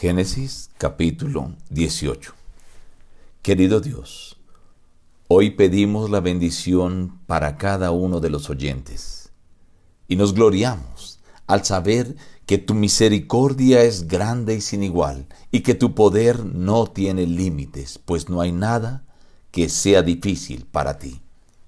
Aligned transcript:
Génesis 0.00 0.70
capítulo 0.78 1.52
18 1.68 2.32
Querido 3.42 3.82
Dios, 3.82 4.38
hoy 5.28 5.50
pedimos 5.50 6.08
la 6.08 6.20
bendición 6.20 7.20
para 7.26 7.58
cada 7.58 7.90
uno 7.90 8.20
de 8.20 8.30
los 8.30 8.48
oyentes 8.48 9.30
y 10.08 10.16
nos 10.16 10.32
gloriamos 10.32 11.20
al 11.46 11.66
saber 11.66 12.16
que 12.46 12.56
tu 12.56 12.72
misericordia 12.72 13.82
es 13.82 14.08
grande 14.08 14.54
y 14.54 14.62
sin 14.62 14.84
igual 14.84 15.26
y 15.50 15.60
que 15.60 15.74
tu 15.74 15.94
poder 15.94 16.46
no 16.46 16.86
tiene 16.86 17.26
límites, 17.26 17.98
pues 18.02 18.30
no 18.30 18.40
hay 18.40 18.52
nada 18.52 19.04
que 19.50 19.68
sea 19.68 20.00
difícil 20.00 20.64
para 20.64 20.98
ti. 20.98 21.20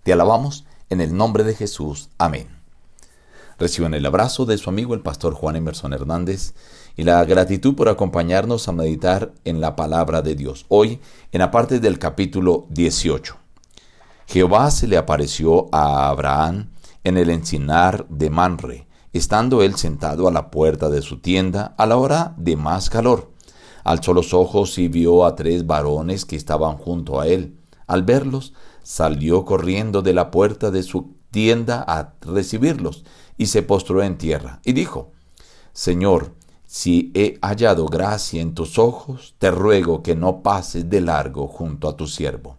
Te 0.04 0.14
alabamos 0.14 0.64
en 0.88 1.02
el 1.02 1.14
nombre 1.14 1.44
de 1.44 1.54
Jesús. 1.54 2.08
Amén. 2.16 2.48
Reciban 3.58 3.92
el 3.92 4.06
abrazo 4.06 4.46
de 4.46 4.56
su 4.56 4.70
amigo 4.70 4.94
el 4.94 5.02
pastor 5.02 5.34
Juan 5.34 5.56
Emerson 5.56 5.92
Hernández 5.92 6.54
y 6.96 7.04
la 7.04 7.24
gratitud 7.24 7.74
por 7.74 7.88
acompañarnos 7.88 8.68
a 8.68 8.72
meditar 8.72 9.32
en 9.44 9.60
la 9.60 9.76
palabra 9.76 10.22
de 10.22 10.34
Dios. 10.34 10.66
Hoy, 10.68 11.00
en 11.32 11.40
la 11.40 11.50
parte 11.50 11.80
del 11.80 11.98
capítulo 11.98 12.66
18. 12.70 13.36
Jehová 14.26 14.70
se 14.70 14.86
le 14.86 14.96
apareció 14.96 15.68
a 15.72 16.08
Abraham 16.08 16.70
en 17.04 17.16
el 17.16 17.30
encinar 17.30 18.06
de 18.08 18.30
Manre, 18.30 18.86
estando 19.12 19.62
él 19.62 19.76
sentado 19.76 20.28
a 20.28 20.32
la 20.32 20.50
puerta 20.50 20.88
de 20.88 21.02
su 21.02 21.18
tienda 21.18 21.74
a 21.76 21.86
la 21.86 21.96
hora 21.96 22.34
de 22.38 22.56
más 22.56 22.88
calor. 22.88 23.32
Alzó 23.84 24.14
los 24.14 24.32
ojos 24.32 24.78
y 24.78 24.88
vio 24.88 25.24
a 25.24 25.34
tres 25.34 25.66
varones 25.66 26.24
que 26.24 26.36
estaban 26.36 26.76
junto 26.76 27.20
a 27.20 27.26
él. 27.26 27.58
Al 27.86 28.04
verlos, 28.04 28.54
salió 28.82 29.44
corriendo 29.44 30.02
de 30.02 30.12
la 30.12 30.30
puerta 30.30 30.70
de 30.70 30.82
su 30.82 31.14
tienda 31.30 31.84
a 31.86 32.14
recibirlos 32.20 33.04
y 33.36 33.46
se 33.46 33.62
postró 33.62 34.02
en 34.02 34.18
tierra 34.18 34.60
y 34.64 34.72
dijo, 34.72 35.12
Señor, 35.72 36.34
si 36.74 37.12
he 37.12 37.38
hallado 37.42 37.84
gracia 37.84 38.40
en 38.40 38.54
tus 38.54 38.78
ojos, 38.78 39.34
te 39.38 39.50
ruego 39.50 40.02
que 40.02 40.16
no 40.16 40.40
pases 40.40 40.88
de 40.88 41.02
largo 41.02 41.46
junto 41.46 41.86
a 41.86 41.98
tu 41.98 42.06
siervo. 42.06 42.56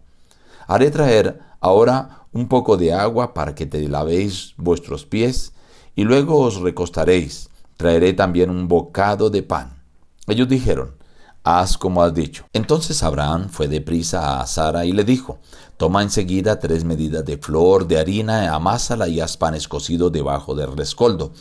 Haré 0.68 0.92
traer 0.92 1.40
ahora 1.58 2.22
un 2.32 2.46
poco 2.46 2.76
de 2.76 2.92
agua 2.92 3.34
para 3.34 3.56
que 3.56 3.66
te 3.66 3.88
lavéis 3.88 4.54
vuestros 4.56 5.04
pies, 5.04 5.52
y 5.96 6.04
luego 6.04 6.38
os 6.38 6.60
recostaréis. 6.60 7.50
Traeré 7.76 8.12
también 8.12 8.50
un 8.50 8.68
bocado 8.68 9.30
de 9.30 9.42
pan. 9.42 9.82
Ellos 10.28 10.48
dijeron, 10.48 10.94
haz 11.42 11.76
como 11.76 12.00
has 12.00 12.14
dicho. 12.14 12.44
Entonces 12.52 13.02
Abraham 13.02 13.48
fue 13.48 13.66
deprisa 13.66 14.40
a 14.40 14.46
Sara 14.46 14.84
y 14.84 14.92
le 14.92 15.02
dijo, 15.02 15.40
toma 15.76 16.04
enseguida 16.04 16.60
tres 16.60 16.84
medidas 16.84 17.24
de 17.24 17.36
flor 17.36 17.88
de 17.88 17.98
harina, 17.98 18.54
amásala 18.54 19.08
y 19.08 19.20
haz 19.20 19.36
panes 19.36 19.66
cocidos 19.66 20.12
debajo 20.12 20.54
del 20.54 20.76
rescoldo. 20.76 21.32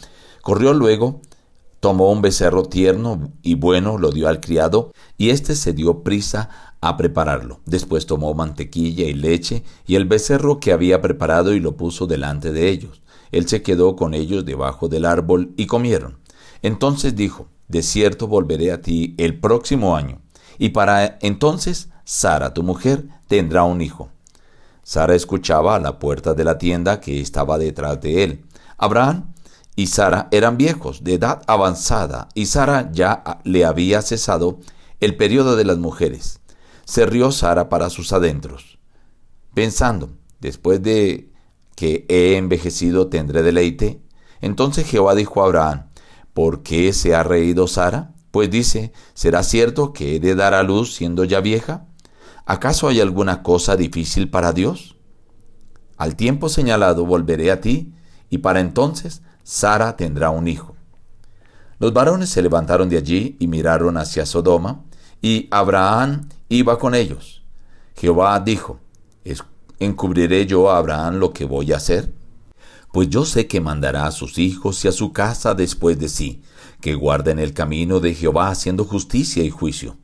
Corrió 0.41 0.73
luego 0.73 1.21
Tomó 1.83 2.13
un 2.13 2.21
becerro 2.21 2.63
tierno 2.63 3.33
y 3.41 3.55
bueno, 3.55 3.97
lo 3.97 4.11
dio 4.11 4.29
al 4.29 4.39
criado, 4.39 4.93
y 5.17 5.31
éste 5.31 5.53
se 5.53 5.73
dio 5.73 6.01
prisa 6.01 6.77
a 6.79 6.95
prepararlo. 6.95 7.59
Después 7.65 8.05
tomó 8.05 8.33
mantequilla 8.33 9.03
y 9.03 9.13
leche, 9.13 9.65
y 9.85 9.95
el 9.95 10.05
becerro 10.05 10.61
que 10.61 10.71
había 10.71 11.01
preparado 11.01 11.53
y 11.53 11.59
lo 11.59 11.75
puso 11.75 12.07
delante 12.07 12.53
de 12.53 12.69
ellos. 12.69 13.01
Él 13.33 13.49
se 13.49 13.63
quedó 13.63 13.97
con 13.97 14.13
ellos 14.13 14.45
debajo 14.45 14.87
del 14.87 15.03
árbol 15.03 15.51
y 15.57 15.65
comieron. 15.65 16.19
Entonces 16.61 17.17
dijo, 17.17 17.49
De 17.67 17.83
cierto 17.83 18.29
volveré 18.29 18.71
a 18.71 18.81
ti 18.81 19.13
el 19.17 19.41
próximo 19.41 19.97
año, 19.97 20.21
y 20.57 20.69
para 20.69 21.17
entonces 21.19 21.89
Sara, 22.05 22.53
tu 22.53 22.63
mujer, 22.63 23.09
tendrá 23.27 23.65
un 23.65 23.81
hijo. 23.81 24.07
Sara 24.83 25.15
escuchaba 25.15 25.75
a 25.75 25.81
la 25.81 25.99
puerta 25.99 26.33
de 26.33 26.45
la 26.45 26.57
tienda 26.57 27.01
que 27.01 27.19
estaba 27.19 27.57
detrás 27.57 27.99
de 27.99 28.23
él. 28.23 28.45
Abraham 28.77 29.32
y 29.75 29.87
Sara 29.87 30.27
eran 30.31 30.57
viejos, 30.57 31.03
de 31.03 31.15
edad 31.15 31.41
avanzada, 31.47 32.29
y 32.35 32.45
Sara 32.45 32.91
ya 32.91 33.39
le 33.43 33.65
había 33.65 34.01
cesado 34.01 34.59
el 34.99 35.15
periodo 35.15 35.55
de 35.55 35.65
las 35.65 35.77
mujeres. 35.77 36.39
Se 36.85 37.05
rió 37.05 37.31
Sara 37.31 37.69
para 37.69 37.89
sus 37.89 38.13
adentros, 38.13 38.77
pensando, 39.53 40.11
después 40.39 40.81
de 40.83 41.31
que 41.75 42.05
he 42.07 42.37
envejecido 42.37 43.07
tendré 43.07 43.41
deleite. 43.41 44.01
Entonces 44.41 44.85
Jehová 44.85 45.15
dijo 45.15 45.41
a 45.41 45.45
Abraham, 45.45 45.87
¿por 46.33 46.61
qué 46.61 46.93
se 46.93 47.15
ha 47.15 47.23
reído 47.23 47.67
Sara? 47.67 48.13
Pues 48.31 48.51
dice, 48.51 48.91
¿será 49.13 49.43
cierto 49.43 49.93
que 49.93 50.15
he 50.15 50.19
de 50.19 50.35
dar 50.35 50.53
a 50.53 50.63
luz 50.63 50.93
siendo 50.93 51.23
ya 51.23 51.39
vieja? 51.39 51.87
¿Acaso 52.45 52.89
hay 52.89 52.99
alguna 52.99 53.41
cosa 53.41 53.75
difícil 53.75 54.29
para 54.29 54.53
Dios? 54.53 54.97
Al 55.97 56.15
tiempo 56.15 56.49
señalado 56.49 57.05
volveré 57.05 57.51
a 57.51 57.61
ti, 57.61 57.93
y 58.29 58.39
para 58.39 58.59
entonces 58.59 59.21
Sara 59.43 59.95
tendrá 59.95 60.29
un 60.29 60.47
hijo. 60.47 60.75
Los 61.79 61.93
varones 61.93 62.29
se 62.29 62.41
levantaron 62.41 62.89
de 62.89 62.97
allí 62.97 63.35
y 63.39 63.47
miraron 63.47 63.97
hacia 63.97 64.25
Sodoma, 64.25 64.83
y 65.21 65.47
Abraham 65.51 66.29
iba 66.49 66.77
con 66.79 66.95
ellos. 66.95 67.43
Jehová 67.95 68.39
dijo, 68.39 68.79
¿encubriré 69.79 70.45
yo 70.45 70.71
a 70.71 70.77
Abraham 70.77 71.15
lo 71.15 71.33
que 71.33 71.45
voy 71.45 71.73
a 71.73 71.77
hacer? 71.77 72.13
Pues 72.91 73.09
yo 73.09 73.25
sé 73.25 73.47
que 73.47 73.59
mandará 73.59 74.05
a 74.05 74.11
sus 74.11 74.37
hijos 74.37 74.83
y 74.85 74.87
a 74.87 74.91
su 74.91 75.13
casa 75.13 75.55
después 75.55 75.97
de 75.99 76.09
sí, 76.09 76.41
que 76.79 76.95
guarden 76.95 77.39
el 77.39 77.53
camino 77.53 77.99
de 77.99 78.13
Jehová 78.13 78.49
haciendo 78.49 78.85
justicia 78.85 79.43
y 79.43 79.49
juicio. 79.49 79.97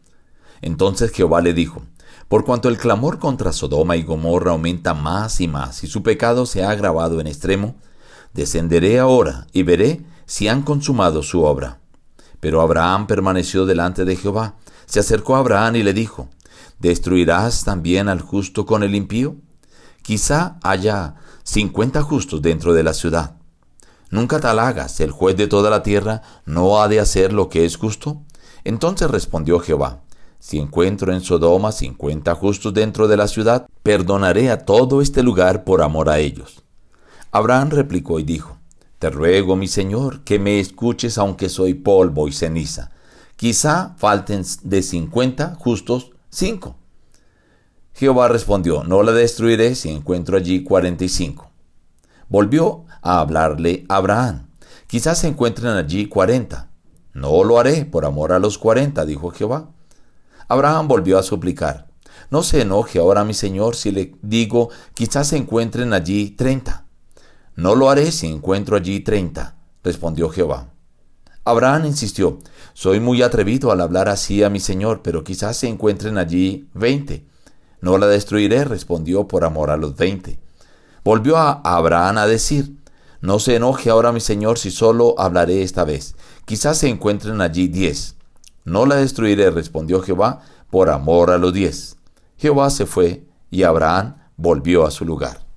Entonces 0.62 1.12
Jehová 1.12 1.42
le 1.42 1.54
dijo, 1.54 1.84
por 2.28 2.46
cuanto 2.46 2.70
el 2.70 2.78
clamor 2.78 3.20
contra 3.20 3.54
Sodoma 3.54 3.96
y 3.96 4.04
Gomorra 4.04 4.52
aumenta 4.52 4.94
más 4.94 5.40
y 5.42 5.48
más, 5.48 5.84
y 5.84 5.88
su 5.88 6.04
pecado 6.04 6.46
se 6.46 6.64
ha 6.64 6.72
agravado 6.72 7.20
en 7.20 7.28
extremo, 7.28 7.76
Descenderé 8.34 9.00
ahora 9.00 9.48
y 9.54 9.64
veré 9.64 10.06
si 10.26 10.48
han 10.48 10.62
consumado 10.62 11.24
su 11.24 11.44
obra. 11.44 11.80
Pero 12.40 12.62
Abraham 12.62 13.08
permaneció 13.08 13.66
delante 13.66 14.06
de 14.06 14.16
Jehová. 14.16 14.56
Se 14.86 15.00
acercó 15.00 15.36
a 15.36 15.40
Abraham 15.40 15.78
y 15.78 15.84
le 15.84 15.94
dijo, 15.94 16.30
¿Destruirás 16.80 17.66
también 17.66 18.08
al 18.08 18.22
justo 18.22 18.66
con 18.66 18.84
el 18.84 18.96
impío? 18.96 19.36
Quizá 20.02 20.58
haya 20.64 21.16
cincuenta 21.44 22.02
justos 22.02 22.42
dentro 22.42 22.74
de 22.74 22.84
la 22.84 22.94
ciudad. 22.94 23.36
Nunca 24.12 24.40
tal 24.40 24.60
hagas, 24.60 25.00
el 25.02 25.12
juez 25.12 25.36
de 25.36 25.48
toda 25.48 25.70
la 25.70 25.84
tierra 25.84 26.22
no 26.46 26.82
ha 26.82 26.88
de 26.88 27.00
hacer 27.00 27.34
lo 27.34 27.50
que 27.50 27.66
es 27.66 27.76
justo. 27.76 28.24
Entonces 28.64 29.12
respondió 29.12 29.60
Jehová, 29.60 30.02
si 30.40 30.58
encuentro 30.58 31.14
en 31.14 31.22
Sodoma 31.22 31.72
cincuenta 31.72 32.34
justos 32.34 32.74
dentro 32.74 33.08
de 33.08 33.18
la 33.18 33.28
ciudad, 33.28 33.68
perdonaré 33.84 34.50
a 34.50 34.66
todo 34.66 35.02
este 35.02 35.22
lugar 35.22 35.66
por 35.66 35.82
amor 35.82 36.10
a 36.10 36.20
ellos. 36.20 36.64
Abraham 37.32 37.70
replicó 37.70 38.20
y 38.20 38.24
dijo, 38.24 38.58
Te 38.98 39.10
ruego, 39.10 39.56
mi 39.56 39.68
señor, 39.68 40.22
que 40.24 40.40
me 40.40 40.60
escuches 40.60 41.18
aunque 41.18 41.50
soy 41.50 41.76
polvo 41.76 42.28
y 42.28 42.32
ceniza. 42.32 42.92
Quizá 43.36 43.96
falten 43.98 44.44
de 44.64 44.82
cincuenta 44.82 45.56
justos 45.60 46.12
cinco. 46.30 46.76
Jehová 47.94 48.28
respondió, 48.30 48.84
No 48.84 49.04
la 49.04 49.12
destruiré 49.12 49.76
si 49.76 49.90
encuentro 49.90 50.38
allí 50.38 50.64
cuarenta 50.64 51.06
y 51.06 51.10
cinco. 51.10 51.52
Volvió 52.30 52.86
a 53.02 53.20
hablarle 53.20 53.86
Abraham, 53.90 54.48
quizás 54.88 55.20
se 55.20 55.28
encuentren 55.28 55.74
allí 55.74 56.08
cuarenta. 56.08 56.70
No 57.14 57.44
lo 57.44 57.60
haré 57.60 57.86
por 57.86 58.06
amor 58.06 58.32
a 58.32 58.40
los 58.40 58.58
cuarenta, 58.58 59.06
dijo 59.06 59.32
Jehová. 59.32 59.70
Abraham 60.48 60.88
volvió 60.88 61.20
a 61.20 61.24
suplicar, 61.24 61.88
No 62.32 62.42
se 62.44 62.62
enoje 62.62 63.00
ahora 63.00 63.24
mi 63.24 63.34
señor 63.34 63.76
si 63.76 63.92
le 63.92 64.16
digo, 64.22 64.70
quizás 64.94 65.28
se 65.28 65.38
encuentren 65.38 65.94
allí 65.94 66.32
treinta. 66.32 66.86
No 67.60 67.76
lo 67.76 67.90
haré 67.90 68.14
si 68.14 68.26
encuentro 68.28 68.78
allí 68.78 69.02
treinta, 69.02 69.58
respondió 69.84 70.30
Jehová. 70.30 70.70
Abraham 71.44 71.88
insistió, 71.88 72.40
soy 72.74 73.02
muy 73.02 73.22
atrevido 73.22 73.74
al 73.74 73.82
hablar 73.82 74.08
así 74.08 74.44
a 74.44 74.50
mi 74.50 74.62
señor, 74.62 75.02
pero 75.04 75.26
quizás 75.26 75.58
se 75.58 75.68
encuentren 75.68 76.18
allí 76.18 76.70
veinte. 76.74 77.26
No 77.82 77.98
la 77.98 78.08
destruiré, 78.08 78.64
respondió 78.64 79.28
por 79.28 79.44
amor 79.44 79.72
a 79.72 79.76
los 79.76 79.98
veinte. 79.98 80.40
Volvió 81.04 81.36
a 81.36 81.60
Abraham 81.66 82.20
a 82.20 82.28
decir, 82.28 82.78
no 83.20 83.40
se 83.40 83.58
enoje 83.58 83.90
ahora 83.90 84.14
mi 84.14 84.22
señor 84.22 84.58
si 84.58 84.72
solo 84.72 85.16
hablaré 85.18 85.62
esta 85.62 85.84
vez. 85.84 86.16
Quizás 86.46 86.78
se 86.78 86.88
encuentren 86.88 87.42
allí 87.42 87.68
diez. 87.68 88.16
No 88.64 88.86
la 88.86 88.96
destruiré, 88.96 89.52
respondió 89.52 90.02
Jehová, 90.02 90.44
por 90.70 90.90
amor 90.90 91.30
a 91.30 91.38
los 91.38 91.52
diez. 91.52 91.98
Jehová 92.38 92.70
se 92.70 92.86
fue 92.86 93.26
y 93.52 93.64
Abraham 93.64 94.16
volvió 94.38 94.86
a 94.86 94.92
su 94.92 95.04
lugar. 95.04 95.49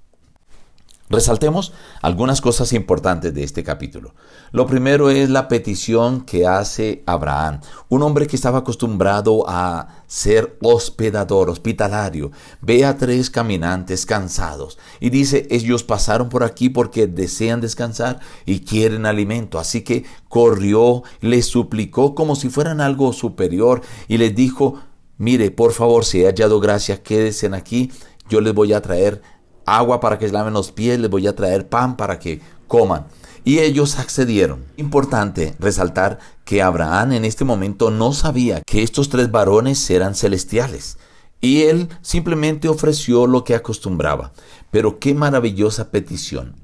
Resaltemos 1.12 1.74
algunas 2.00 2.40
cosas 2.40 2.72
importantes 2.72 3.34
de 3.34 3.44
este 3.44 3.62
capítulo. 3.62 4.14
Lo 4.50 4.66
primero 4.66 5.10
es 5.10 5.28
la 5.28 5.46
petición 5.46 6.22
que 6.22 6.46
hace 6.46 7.02
Abraham, 7.04 7.60
un 7.90 8.02
hombre 8.02 8.26
que 8.26 8.34
estaba 8.34 8.60
acostumbrado 8.60 9.44
a 9.46 9.88
ser 10.06 10.56
hospedador, 10.62 11.50
hospitalario. 11.50 12.30
Ve 12.62 12.86
a 12.86 12.96
tres 12.96 13.28
caminantes 13.28 14.06
cansados 14.06 14.78
y 15.00 15.10
dice, 15.10 15.46
ellos 15.50 15.84
pasaron 15.84 16.30
por 16.30 16.44
aquí 16.44 16.70
porque 16.70 17.06
desean 17.06 17.60
descansar 17.60 18.18
y 18.46 18.60
quieren 18.60 19.04
alimento. 19.04 19.58
Así 19.58 19.82
que 19.82 20.06
corrió, 20.30 21.02
les 21.20 21.44
suplicó 21.44 22.14
como 22.14 22.36
si 22.36 22.48
fueran 22.48 22.80
algo 22.80 23.12
superior 23.12 23.82
y 24.08 24.16
les 24.16 24.34
dijo, 24.34 24.80
mire, 25.18 25.50
por 25.50 25.72
favor, 25.72 26.06
si 26.06 26.22
he 26.22 26.26
hallado 26.26 26.58
gracia, 26.58 27.02
quédense 27.02 27.48
aquí, 27.48 27.92
yo 28.30 28.40
les 28.40 28.54
voy 28.54 28.72
a 28.72 28.80
traer 28.80 29.20
agua 29.66 30.00
para 30.00 30.18
que 30.18 30.28
laven 30.28 30.54
los 30.54 30.72
pies, 30.72 30.98
les 30.98 31.10
voy 31.10 31.26
a 31.26 31.36
traer 31.36 31.68
pan 31.68 31.96
para 31.96 32.18
que 32.18 32.40
coman. 32.66 33.06
y 33.44 33.58
ellos 33.58 33.98
accedieron. 33.98 34.64
Importante 34.76 35.56
resaltar 35.58 36.20
que 36.44 36.62
Abraham 36.62 37.12
en 37.12 37.24
este 37.24 37.44
momento 37.44 37.90
no 37.90 38.12
sabía 38.12 38.62
que 38.62 38.82
estos 38.82 39.08
tres 39.08 39.30
varones 39.30 39.90
eran 39.90 40.14
celestiales. 40.14 40.96
Y 41.40 41.62
él 41.62 41.88
simplemente 42.02 42.68
ofreció 42.68 43.26
lo 43.26 43.42
que 43.42 43.56
acostumbraba. 43.56 44.32
Pero 44.70 45.00
qué 45.00 45.12
maravillosa 45.12 45.90
petición. 45.90 46.54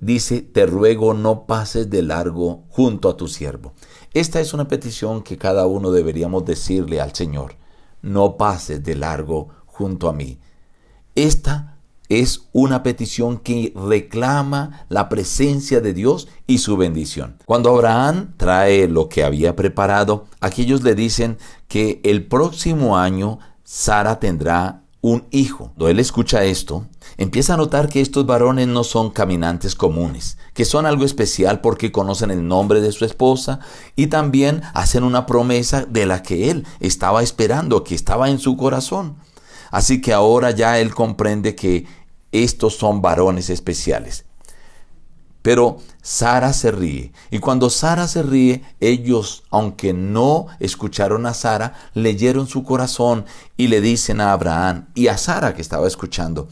Dice, 0.00 0.40
te 0.40 0.64
ruego 0.66 1.12
no 1.14 1.46
pases 1.46 1.90
de 1.90 2.02
largo 2.02 2.64
junto 2.70 3.10
a 3.10 3.16
tu 3.16 3.28
siervo. 3.28 3.74
Esta 4.14 4.40
es 4.40 4.54
una 4.54 4.68
petición 4.68 5.22
que 5.22 5.36
cada 5.36 5.66
uno 5.66 5.92
deberíamos 5.92 6.44
decirle 6.44 7.00
al 7.00 7.14
Señor. 7.14 7.56
No 8.00 8.36
pases 8.36 8.82
de 8.82 8.96
largo 8.96 9.48
junto 9.66 10.08
a 10.08 10.12
mí. 10.12 10.40
Esta 11.14 11.71
es 12.08 12.42
una 12.52 12.82
petición 12.82 13.38
que 13.38 13.72
reclama 13.74 14.84
la 14.88 15.08
presencia 15.08 15.80
de 15.80 15.94
Dios 15.94 16.28
y 16.46 16.58
su 16.58 16.76
bendición. 16.76 17.36
Cuando 17.44 17.70
Abraham 17.70 18.34
trae 18.36 18.88
lo 18.88 19.08
que 19.08 19.24
había 19.24 19.56
preparado, 19.56 20.26
aquellos 20.40 20.82
le 20.82 20.94
dicen 20.94 21.38
que 21.68 22.00
el 22.04 22.26
próximo 22.26 22.98
año 22.98 23.38
Sara 23.64 24.20
tendrá 24.20 24.82
un 25.00 25.24
hijo. 25.30 25.72
Cuando 25.74 25.88
él 25.88 25.98
escucha 25.98 26.44
esto, 26.44 26.86
empieza 27.18 27.54
a 27.54 27.56
notar 27.56 27.88
que 27.88 28.00
estos 28.00 28.24
varones 28.24 28.68
no 28.68 28.84
son 28.84 29.10
caminantes 29.10 29.74
comunes, 29.74 30.38
que 30.54 30.64
son 30.64 30.86
algo 30.86 31.04
especial 31.04 31.60
porque 31.60 31.92
conocen 31.92 32.30
el 32.30 32.46
nombre 32.46 32.80
de 32.80 32.92
su 32.92 33.04
esposa 33.04 33.58
y 33.96 34.06
también 34.06 34.62
hacen 34.74 35.02
una 35.02 35.26
promesa 35.26 35.84
de 35.84 36.06
la 36.06 36.22
que 36.22 36.50
él 36.50 36.64
estaba 36.78 37.22
esperando, 37.22 37.84
que 37.84 37.94
estaba 37.94 38.30
en 38.30 38.38
su 38.38 38.56
corazón. 38.56 39.16
Así 39.72 40.00
que 40.02 40.12
ahora 40.12 40.52
ya 40.52 40.78
él 40.78 40.94
comprende 40.94 41.56
que 41.56 41.86
estos 42.30 42.76
son 42.76 43.02
varones 43.02 43.50
especiales. 43.50 44.26
Pero 45.40 45.78
Sara 46.02 46.52
se 46.52 46.70
ríe. 46.70 47.10
Y 47.30 47.38
cuando 47.38 47.70
Sara 47.70 48.06
se 48.06 48.22
ríe, 48.22 48.62
ellos, 48.80 49.44
aunque 49.50 49.94
no 49.94 50.46
escucharon 50.60 51.26
a 51.26 51.34
Sara, 51.34 51.74
leyeron 51.94 52.46
su 52.46 52.62
corazón 52.64 53.24
y 53.56 53.68
le 53.68 53.80
dicen 53.80 54.20
a 54.20 54.32
Abraham 54.32 54.88
y 54.94 55.08
a 55.08 55.16
Sara 55.16 55.54
que 55.54 55.62
estaba 55.62 55.88
escuchando, 55.88 56.48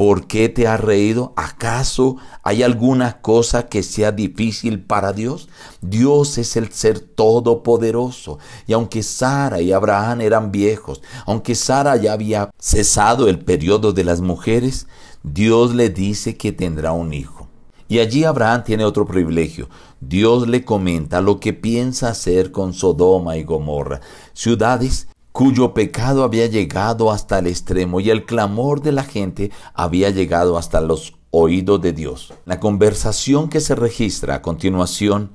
¿por 0.00 0.26
qué 0.26 0.48
te 0.48 0.66
has 0.66 0.80
reído? 0.80 1.34
¿Acaso 1.36 2.16
hay 2.42 2.62
alguna 2.62 3.20
cosa 3.20 3.66
que 3.66 3.82
sea 3.82 4.12
difícil 4.12 4.80
para 4.80 5.12
Dios? 5.12 5.50
Dios 5.82 6.38
es 6.38 6.56
el 6.56 6.72
ser 6.72 7.00
todopoderoso. 7.00 8.38
Y 8.66 8.72
aunque 8.72 9.02
Sara 9.02 9.60
y 9.60 9.72
Abraham 9.72 10.22
eran 10.22 10.52
viejos, 10.52 11.02
aunque 11.26 11.54
Sara 11.54 11.96
ya 11.96 12.14
había 12.14 12.48
cesado 12.58 13.28
el 13.28 13.40
periodo 13.40 13.92
de 13.92 14.04
las 14.04 14.22
mujeres, 14.22 14.86
Dios 15.22 15.74
le 15.74 15.90
dice 15.90 16.34
que 16.38 16.52
tendrá 16.52 16.92
un 16.92 17.12
hijo. 17.12 17.48
Y 17.86 17.98
allí 17.98 18.24
Abraham 18.24 18.64
tiene 18.64 18.86
otro 18.86 19.04
privilegio. 19.04 19.68
Dios 20.00 20.48
le 20.48 20.64
comenta 20.64 21.20
lo 21.20 21.40
que 21.40 21.52
piensa 21.52 22.08
hacer 22.08 22.52
con 22.52 22.72
Sodoma 22.72 23.36
y 23.36 23.44
Gomorra, 23.44 24.00
ciudades 24.32 25.08
cuyo 25.40 25.72
pecado 25.72 26.22
había 26.22 26.48
llegado 26.48 27.10
hasta 27.10 27.38
el 27.38 27.46
extremo 27.46 27.98
y 28.00 28.10
el 28.10 28.26
clamor 28.26 28.82
de 28.82 28.92
la 28.92 29.04
gente 29.04 29.50
había 29.72 30.10
llegado 30.10 30.58
hasta 30.58 30.82
los 30.82 31.14
oídos 31.30 31.80
de 31.80 31.94
Dios. 31.94 32.34
La 32.44 32.60
conversación 32.60 33.48
que 33.48 33.60
se 33.62 33.74
registra 33.74 34.34
a 34.34 34.42
continuación 34.42 35.30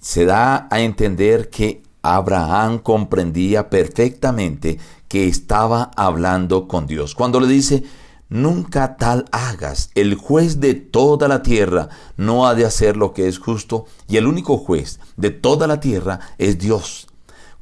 se 0.00 0.24
da 0.24 0.66
a 0.70 0.80
entender 0.80 1.50
que 1.50 1.82
Abraham 2.00 2.78
comprendía 2.78 3.68
perfectamente 3.68 4.78
que 5.08 5.28
estaba 5.28 5.90
hablando 5.94 6.66
con 6.66 6.86
Dios. 6.86 7.14
Cuando 7.14 7.38
le 7.38 7.46
dice, 7.46 7.84
Nunca 8.30 8.96
tal 8.96 9.26
hagas. 9.30 9.90
El 9.94 10.14
juez 10.14 10.58
de 10.58 10.72
toda 10.72 11.28
la 11.28 11.42
tierra 11.42 11.90
no 12.16 12.46
ha 12.46 12.54
de 12.54 12.64
hacer 12.64 12.96
lo 12.96 13.12
que 13.12 13.28
es 13.28 13.38
justo 13.38 13.84
y 14.08 14.16
el 14.16 14.26
único 14.26 14.56
juez 14.56 15.00
de 15.18 15.28
toda 15.28 15.66
la 15.66 15.80
tierra 15.80 16.20
es 16.38 16.58
Dios. 16.58 17.08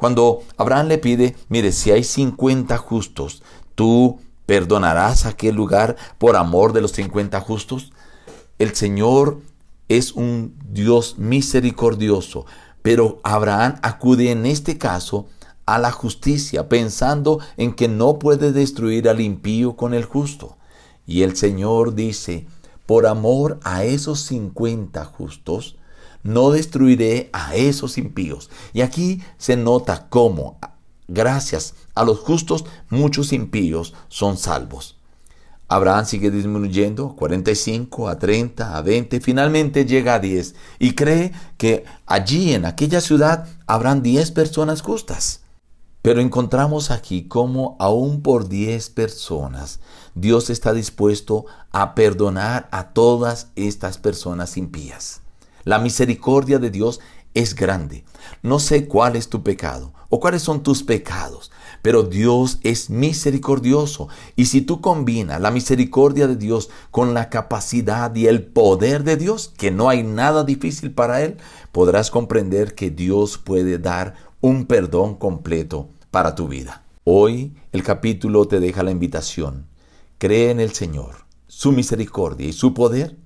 Cuando 0.02 0.42
Abraham 0.56 0.88
le 0.88 0.98
pide, 0.98 1.36
mire, 1.48 1.70
si 1.70 1.92
hay 1.92 2.02
50 2.02 2.76
justos, 2.76 3.44
¿tú 3.76 4.18
perdonarás 4.46 5.26
aquel 5.26 5.54
lugar 5.54 5.94
por 6.18 6.34
amor 6.34 6.72
de 6.72 6.80
los 6.80 6.90
50 6.90 7.38
justos? 7.38 7.92
El 8.58 8.74
Señor 8.74 9.38
es 9.86 10.10
un 10.10 10.56
Dios 10.68 11.18
misericordioso, 11.18 12.46
pero 12.82 13.20
Abraham 13.22 13.76
acude 13.82 14.32
en 14.32 14.44
este 14.44 14.76
caso 14.76 15.28
a 15.66 15.78
la 15.78 15.92
justicia, 15.92 16.68
pensando 16.68 17.38
en 17.56 17.72
que 17.72 17.86
no 17.86 18.18
puede 18.18 18.50
destruir 18.50 19.08
al 19.08 19.20
impío 19.20 19.76
con 19.76 19.94
el 19.94 20.04
justo. 20.04 20.56
Y 21.06 21.22
el 21.22 21.36
Señor 21.36 21.94
dice, 21.94 22.48
por 22.86 23.06
amor 23.06 23.60
a 23.62 23.84
esos 23.84 24.18
cincuenta 24.22 25.04
justos, 25.04 25.76
no 26.22 26.50
destruiré 26.50 27.30
a 27.32 27.54
esos 27.54 27.98
impíos. 27.98 28.50
Y 28.72 28.82
aquí 28.82 29.22
se 29.38 29.56
nota 29.56 30.06
cómo, 30.08 30.58
gracias 31.08 31.74
a 31.94 32.04
los 32.04 32.18
justos, 32.20 32.64
muchos 32.90 33.32
impíos 33.32 33.94
son 34.08 34.36
salvos. 34.36 34.96
Abraham 35.68 36.04
sigue 36.04 36.30
disminuyendo, 36.30 37.16
45 37.16 38.08
a 38.08 38.18
30 38.18 38.76
a 38.76 38.82
20, 38.82 39.20
finalmente 39.20 39.86
llega 39.86 40.14
a 40.14 40.18
10 40.18 40.54
y 40.78 40.94
cree 40.94 41.32
que 41.56 41.84
allí 42.04 42.52
en 42.52 42.66
aquella 42.66 43.00
ciudad 43.00 43.48
habrán 43.66 44.02
10 44.02 44.32
personas 44.32 44.82
justas. 44.82 45.42
Pero 46.02 46.20
encontramos 46.20 46.90
aquí 46.90 47.28
cómo 47.28 47.76
aún 47.78 48.22
por 48.22 48.48
diez 48.48 48.90
personas 48.90 49.78
Dios 50.16 50.50
está 50.50 50.72
dispuesto 50.72 51.46
a 51.70 51.94
perdonar 51.94 52.68
a 52.72 52.92
todas 52.92 53.48
estas 53.54 53.98
personas 53.98 54.56
impías. 54.56 55.21
La 55.64 55.78
misericordia 55.78 56.58
de 56.58 56.70
Dios 56.70 57.00
es 57.34 57.54
grande. 57.54 58.04
No 58.42 58.58
sé 58.58 58.86
cuál 58.86 59.16
es 59.16 59.28
tu 59.28 59.42
pecado 59.42 59.92
o 60.08 60.20
cuáles 60.20 60.42
son 60.42 60.62
tus 60.62 60.82
pecados, 60.82 61.50
pero 61.80 62.02
Dios 62.02 62.58
es 62.62 62.90
misericordioso. 62.90 64.08
Y 64.36 64.46
si 64.46 64.60
tú 64.60 64.80
combinas 64.80 65.40
la 65.40 65.50
misericordia 65.50 66.26
de 66.28 66.36
Dios 66.36 66.68
con 66.90 67.14
la 67.14 67.30
capacidad 67.30 68.14
y 68.14 68.26
el 68.26 68.44
poder 68.44 69.04
de 69.04 69.16
Dios, 69.16 69.52
que 69.56 69.70
no 69.70 69.88
hay 69.88 70.02
nada 70.02 70.44
difícil 70.44 70.92
para 70.92 71.22
Él, 71.22 71.38
podrás 71.72 72.10
comprender 72.10 72.74
que 72.74 72.90
Dios 72.90 73.38
puede 73.38 73.78
dar 73.78 74.14
un 74.40 74.66
perdón 74.66 75.14
completo 75.14 75.88
para 76.10 76.34
tu 76.34 76.48
vida. 76.48 76.82
Hoy 77.04 77.54
el 77.72 77.82
capítulo 77.82 78.46
te 78.46 78.60
deja 78.60 78.82
la 78.82 78.90
invitación. 78.90 79.66
Cree 80.18 80.50
en 80.50 80.60
el 80.60 80.72
Señor, 80.72 81.24
su 81.46 81.72
misericordia 81.72 82.46
y 82.46 82.52
su 82.52 82.74
poder, 82.74 83.16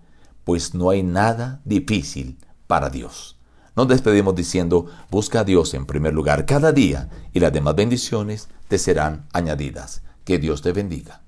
pues 0.47 0.75
no 0.75 0.91
hay 0.91 1.03
nada 1.03 1.61
difícil 1.65 2.39
para 2.69 2.89
Dios. 2.89 3.37
Nos 3.75 3.89
despedimos 3.89 4.37
diciendo, 4.37 4.87
busca 5.11 5.41
a 5.41 5.45
Dios 5.45 5.75
en 5.75 5.87
primer 5.87 6.15
lugar 6.15 6.47
cada 6.47 6.71
día 6.71 7.11
y 7.33 7.41
las 7.41 7.53
demás 7.53 7.75
bendiciones 7.75 8.49
te 8.69 8.79
serán 8.79 9.27
añadidas. 9.33 10.03
Que 10.25 10.39
Dios 10.39 10.63
te 10.63 10.71
bendiga. 10.71 11.21